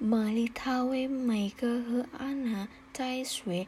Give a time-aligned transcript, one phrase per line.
[0.00, 3.66] 玛丽塔为每个和安娜在睡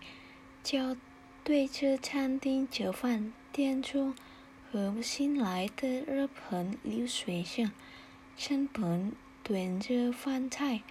[0.63, 0.97] 觉
[1.43, 4.15] 对着餐厅吃饭，店中
[4.71, 7.73] 和新来的日本留学生
[8.37, 9.11] 身旁
[9.43, 10.83] 端着饭菜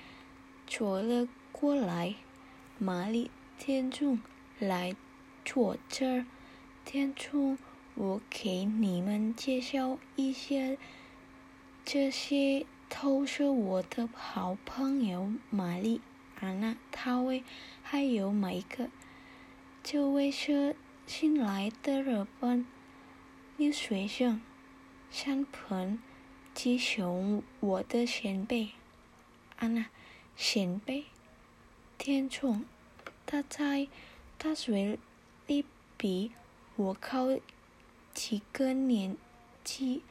[0.68, 2.16] 坐了过来。
[2.78, 4.20] 玛丽，店中
[4.60, 4.94] 来
[5.46, 6.26] 坐这儿。
[6.84, 7.58] 店中，
[7.96, 10.76] 我给你们介绍一下，
[11.86, 16.02] 这些都是我的好朋友玛丽、
[16.40, 17.44] 安娜、她位，
[17.82, 18.90] 还有每个。
[19.84, 20.76] 这位是
[21.08, 22.66] 新来的日本
[23.56, 24.42] 留学生，
[25.10, 26.00] 山鹏，
[26.54, 28.72] 吉雄，我的前辈。
[29.58, 29.86] 安娜，
[30.36, 31.06] 前辈。
[31.98, 32.66] 天冲，
[33.26, 33.88] 他在
[34.38, 34.98] 大学
[35.48, 35.64] 里
[35.98, 36.32] 比
[36.76, 37.38] 我高
[38.14, 39.16] 几个年
[39.64, 40.02] 级，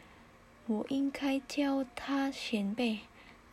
[0.68, 3.00] 我应该叫他前辈。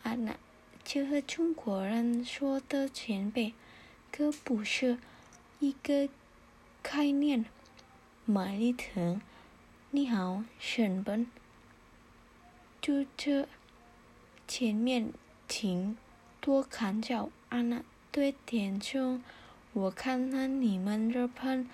[0.04, 0.36] 啊那，
[0.84, 3.54] 这和中国人说的前辈
[4.12, 5.00] 可不是
[5.60, 6.10] 一个
[6.84, 7.46] 概念。
[8.26, 9.22] 玛丽腾，
[9.92, 11.26] 你好，沈本。
[12.82, 13.48] 就这，
[14.48, 15.14] 前面
[15.48, 15.98] 请
[16.40, 17.84] 多看脚，啊那。
[18.12, 19.22] 对点中，
[19.74, 21.70] 我看看你们日本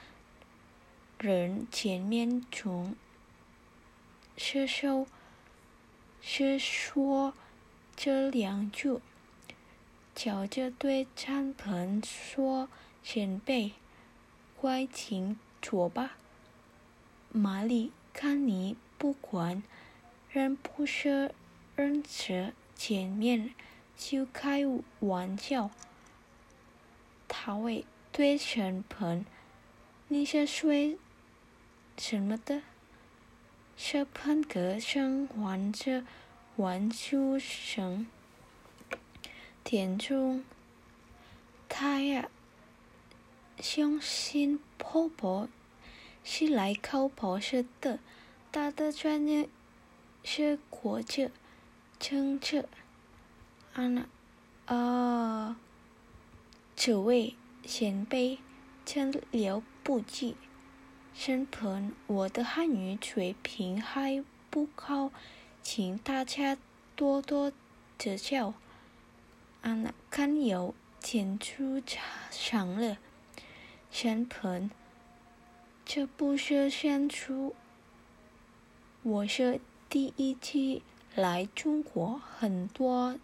[1.20, 2.96] 人前面从
[4.36, 5.06] 是说
[6.22, 7.34] 是说
[7.96, 9.00] 这两句，
[10.16, 12.70] 瞧着对餐盆说
[13.04, 13.74] ：“前辈，
[14.60, 16.18] 快请坐吧。”
[17.34, 19.64] 玛丽，看你不管
[20.30, 21.34] 人不是
[21.76, 23.56] 认识见面
[23.98, 24.62] 就开
[25.00, 25.72] 玩笑。
[27.28, 29.26] 他会对陈鹏，
[30.10, 30.98] 你是说
[31.98, 32.62] 什么的？
[33.84, 36.06] 小鹏哥声唤着
[36.56, 38.06] 玩笑声。
[39.64, 40.44] 田中，
[41.68, 42.30] 他呀，
[43.58, 45.50] 相信婆婆
[46.24, 47.98] 是来考博士的，
[48.52, 49.50] 他的专业
[50.24, 51.32] 是国际
[51.98, 52.68] 政治。
[53.74, 54.06] 啊那，
[54.68, 55.58] 啊。
[56.76, 58.38] 这位前辈
[58.86, 60.38] 真了不起，
[61.14, 65.12] 身旁我的汉语水平还不高，
[65.62, 66.58] 请大家
[66.96, 67.52] 多多
[67.98, 68.54] 指教。
[69.62, 71.82] 安娜看有天出
[72.32, 72.98] 场了，
[73.92, 74.72] 身旁
[75.86, 77.56] 这不是先出，
[79.04, 80.82] 我是第一次
[81.16, 83.20] 来中国，很多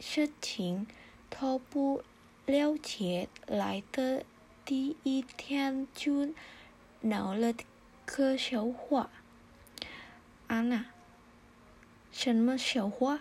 [0.00, 0.86] 事情
[1.28, 2.02] 都不。
[2.46, 4.22] 了解来的
[4.64, 6.28] 第一天就
[7.06, 7.54] 闹了
[8.04, 9.10] 个笑话。
[10.48, 10.86] 安娜，
[12.10, 13.20] 什么笑话？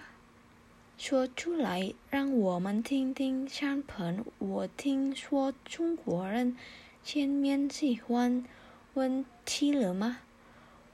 [0.97, 3.47] 说出来让我们听听。
[3.47, 6.55] 山鹏，我听说中国人
[7.03, 8.45] 见面喜欢
[8.93, 10.19] 问吃了吗？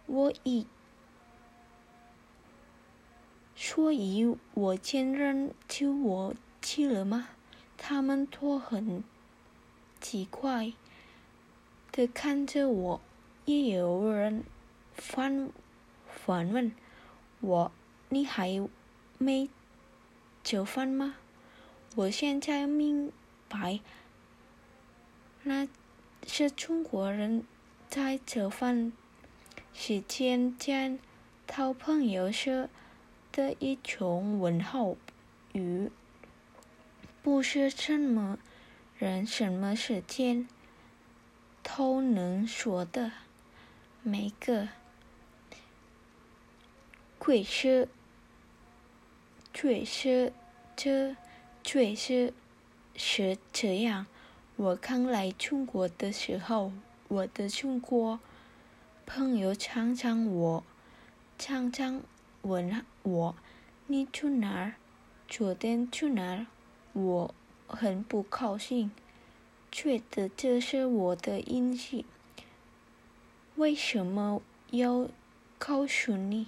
[0.07, 0.65] 我以
[3.55, 7.29] 所以我见人就我吃了吗？
[7.77, 9.03] 他们都很
[9.99, 10.73] 奇怪
[11.91, 13.01] 的看着我，
[13.45, 14.43] 也有人
[14.93, 15.49] 反
[16.05, 16.71] 反问
[17.41, 17.71] 我
[18.09, 18.67] ：“你还
[19.17, 19.49] 没
[20.43, 21.15] 吃饭吗？”
[21.95, 23.11] 我现在明
[23.49, 23.81] 白，
[25.43, 25.67] 那
[26.25, 27.43] 是中国人
[27.89, 28.93] 在吃饭
[29.73, 30.97] 时间间
[31.45, 32.69] 讨朋友时
[33.33, 34.97] 的一种问候
[35.51, 35.91] 语。
[37.21, 38.39] 不是什么
[38.97, 40.47] 人、什么时间
[41.63, 43.11] 都能说的。
[44.03, 44.67] 每个
[47.19, 47.87] 鬼是
[49.53, 50.33] 最是
[50.75, 51.15] 这
[51.63, 52.33] 最是
[52.95, 54.07] 是这样。
[54.55, 56.71] 我刚来中国的时候，
[57.07, 58.19] 我的中国
[59.05, 60.63] 朋友常常我
[61.37, 62.01] 常常
[62.41, 63.35] 问我
[63.87, 64.75] ：“你去哪儿？
[65.27, 66.45] 昨天去哪儿？”
[66.93, 67.33] 我
[67.67, 68.91] 很不高兴，
[69.71, 72.05] 觉得这是我的运气。
[73.55, 74.41] 为什么
[74.71, 75.07] 要
[75.57, 76.47] 告诉你？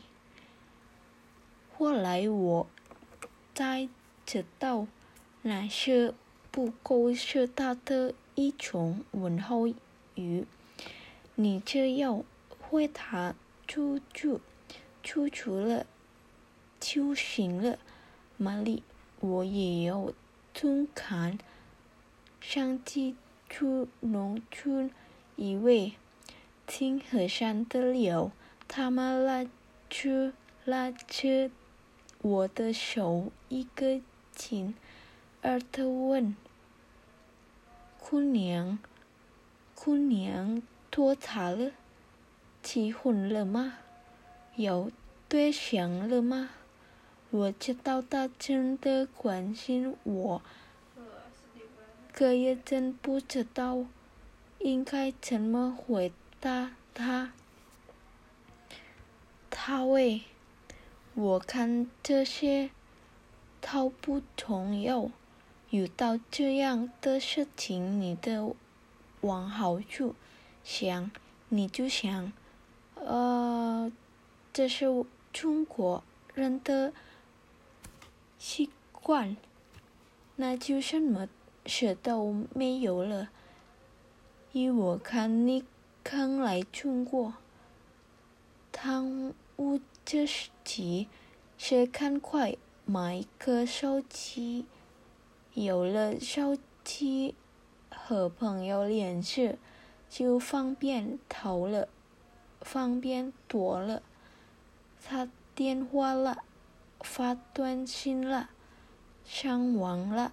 [1.75, 2.67] 后来我
[3.55, 3.87] 才
[4.25, 4.87] 知道，
[5.41, 6.13] 那是
[6.51, 9.67] 不过是他的一种问候
[10.15, 10.45] 语。
[11.35, 12.23] 你这要
[12.59, 13.33] 回答
[13.67, 14.41] 出处，
[15.01, 15.85] 出处了
[16.79, 17.79] 就行了。
[18.37, 18.83] 玛丽，
[19.19, 20.13] 我也有。
[20.53, 21.39] 中看
[22.45, 23.15] 上几
[23.49, 24.91] 处农村
[25.37, 25.93] 一位
[26.67, 28.33] 听和尚的流，
[28.67, 29.45] 他们拉
[29.89, 30.33] 出
[30.65, 31.49] 拉着
[32.21, 34.01] 我的手，一个
[34.35, 34.75] 劲
[35.41, 36.35] 儿特问
[37.97, 38.77] ：“姑娘，
[39.73, 40.61] 姑娘
[40.91, 41.71] 脱茶了，
[42.61, 43.75] 结婚了吗？
[44.57, 44.91] 有
[45.29, 46.49] 对象了吗？”
[47.31, 50.41] 我知道他真的关心我，
[52.13, 53.85] 可也真不知道
[54.59, 57.33] 应该怎么回答他。
[59.49, 60.21] 他问
[61.15, 62.69] ：“我看这些
[63.59, 65.09] 都不重要，
[65.71, 68.53] 遇到这样的事情，你的
[69.21, 70.15] 往好处
[70.63, 71.11] 想，
[71.49, 72.31] 你就想，
[72.95, 73.91] 呃，
[74.53, 74.85] 这是
[75.33, 76.03] 中国
[76.35, 76.93] 人的。”
[78.37, 79.37] 习惯，
[80.35, 81.29] 那就什么
[81.65, 83.29] 事都没有了。
[84.51, 85.63] 依我看，你
[86.03, 87.33] 刚来中国，
[88.71, 91.07] 贪污这事情
[91.57, 92.55] 是赶快
[92.85, 94.65] 买个手机，
[95.53, 97.35] 有了手机
[97.89, 99.57] 和朋友联系
[100.09, 101.87] 就方便多了，
[102.61, 104.01] 方便多了。
[105.03, 106.43] 他电话了。
[107.05, 108.49] 发短信了，
[109.25, 110.31] 上网了，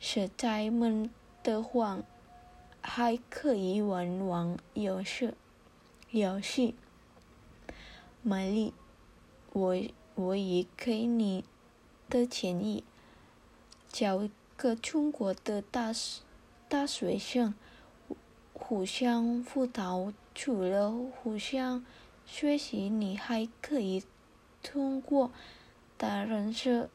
[0.00, 1.08] 实在闷
[1.42, 2.02] 得慌，
[2.80, 5.34] 还可以玩玩游戏。
[6.10, 6.74] 游戏，
[8.22, 8.72] 玛丽，
[9.52, 9.76] 我
[10.16, 11.44] 我也给你
[12.08, 12.82] 的建议，
[13.92, 15.92] 找个中国的大
[16.68, 17.54] 大学生，
[18.52, 21.84] 互相辅导，除了互相
[22.26, 24.02] 学习，你还可以。
[24.62, 25.30] 通过
[25.96, 26.90] 大认识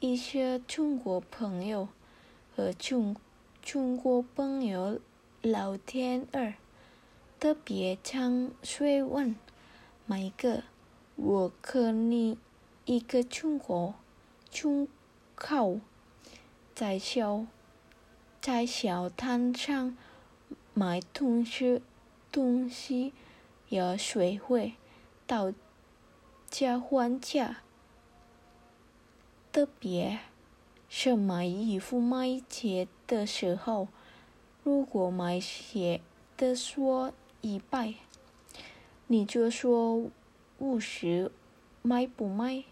[0.00, 1.88] 一些中国朋友
[2.60, 3.16] 和中
[3.62, 5.00] 中国朋友
[5.40, 6.56] 聊天儿，
[7.38, 9.34] 特别常追问
[10.04, 10.64] 每个
[11.16, 12.36] 我可你
[12.84, 13.94] 一个中国
[14.50, 14.86] 中
[15.34, 15.76] 考
[16.74, 17.46] 在小
[18.42, 19.96] 在小摊上
[20.74, 21.80] 买东西
[22.30, 23.14] 东西
[23.70, 24.74] 要学会
[25.26, 25.54] 到。
[26.50, 27.58] 交换价，
[29.52, 30.18] 特别
[30.92, 33.86] 是买衣服买鞋的时候，
[34.64, 36.00] 如果买鞋
[36.36, 37.94] 的说一百，
[39.06, 40.10] 你就说
[40.58, 41.30] 五十，
[41.80, 42.64] 买不买？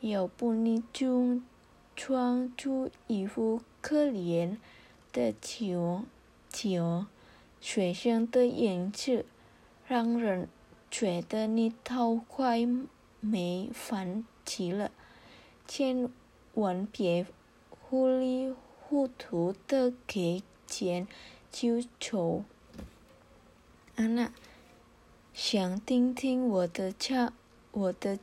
[0.00, 1.40] 要不你就
[1.94, 4.58] 穿出一副可怜
[5.12, 6.02] 的球
[6.52, 7.06] 球
[7.60, 9.24] 学生的样子，
[9.86, 10.48] 让人
[10.90, 11.96] 觉得你太
[12.28, 12.66] 快。
[13.18, 14.92] 没饭吃了，
[15.66, 16.08] 千
[16.56, 17.26] 万别
[17.68, 18.50] 糊里
[18.80, 21.06] 糊涂的给钱
[21.52, 22.44] 就走。
[23.94, 24.32] 安娜，
[25.34, 27.34] 想听听我的唱
[27.72, 28.18] 我的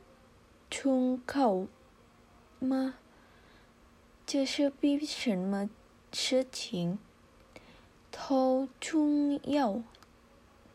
[0.68, 1.68] 忠告
[2.58, 2.96] 吗？
[4.26, 5.70] 这是比什么
[6.12, 6.98] 事情
[8.10, 9.80] 都重要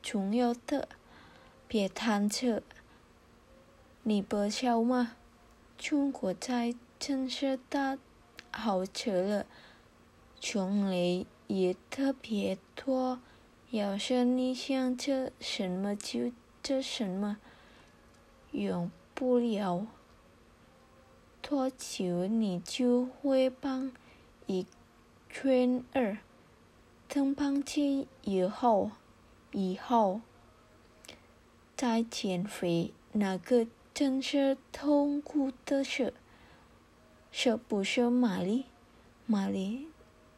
[0.02, 0.88] 重要的，
[1.68, 2.64] 别贪吃。
[4.04, 5.18] 你不笑吗？
[5.78, 7.98] 中国在真是大
[8.52, 9.46] 好吃了，
[10.42, 13.22] 种类也特别多。
[13.72, 16.32] 要是你想吃什么就
[16.62, 17.38] 吃什么，
[18.52, 19.88] 用不了
[21.42, 23.92] 多久你就会胖
[24.46, 24.68] 一
[25.30, 26.18] 圈二。
[27.08, 28.92] 等胖起以后，
[29.54, 30.20] 以后
[31.78, 33.66] 再减肥，那个。
[33.92, 36.14] 真是痛苦的事，
[37.32, 38.66] 是不是玛丽？
[39.26, 39.88] 玛丽，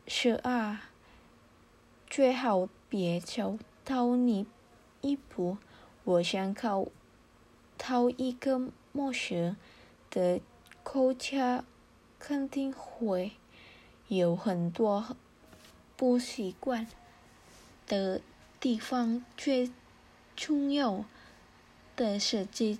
[0.07, 0.89] 是啊，
[2.10, 4.45] 最好别走到你
[5.01, 5.57] 一步。
[6.03, 6.88] 我想靠
[7.77, 9.55] 讨一个陌生
[10.10, 10.41] 的
[10.83, 11.63] 口家，
[12.19, 13.31] 肯定会
[14.07, 15.15] 有很多
[15.95, 16.88] 不习惯
[17.88, 18.21] 的
[18.60, 19.24] 地方。
[19.38, 19.71] 最
[20.36, 21.05] 重要
[21.95, 22.77] 的是这。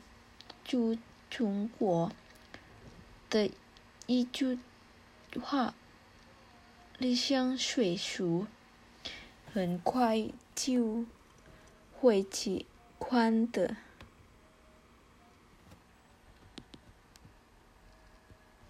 [0.63, 0.96] 就
[1.30, 2.12] 中国
[3.30, 3.50] 的
[4.13, 4.60] 一句
[5.41, 5.74] 话
[7.00, 8.46] ：“理想水熟，
[9.53, 11.06] 很快就
[11.94, 12.65] 会习
[13.00, 13.77] 惯的。”